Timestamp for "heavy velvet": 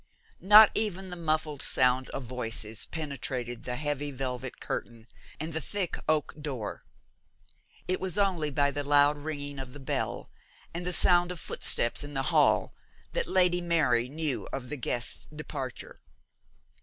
3.75-4.59